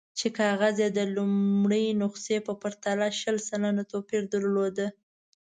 چې 0.17 0.27
کاغذ 0.39 0.75
یې 0.83 0.89
د 0.97 0.99
لومړۍ 1.15 1.85
نسخې 2.01 2.37
په 2.47 2.53
پرتله 2.61 3.07
شل 3.19 3.37
سلنه 3.49 3.83
توپیر 3.91 4.23
درلود. 4.33 4.77